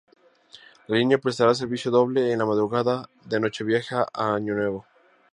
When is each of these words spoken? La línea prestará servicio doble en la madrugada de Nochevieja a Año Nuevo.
La 0.87 0.97
línea 0.97 1.19
prestará 1.19 1.53
servicio 1.53 1.91
doble 1.91 2.31
en 2.31 2.39
la 2.39 2.47
madrugada 2.47 3.07
de 3.23 3.39
Nochevieja 3.39 4.07
a 4.11 4.33
Año 4.33 4.55
Nuevo. 4.55 4.87